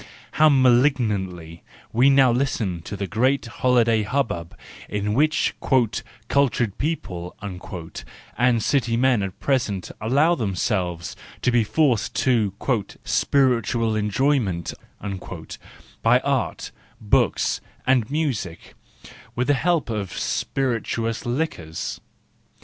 [0.31, 1.61] How malignantly
[1.93, 4.57] we now listen to the great holiday hubbub
[4.89, 5.53] with which
[6.27, 7.35] "cultured people"
[8.35, 12.51] and city men at present allow themselves to be forced to
[13.03, 14.73] "spiritual enjoyment"
[16.01, 18.73] by art, books, and music,
[19.35, 22.01] with the help of spirituous liquors!